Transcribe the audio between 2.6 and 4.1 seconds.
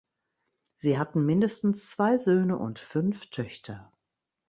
fünf Töchter.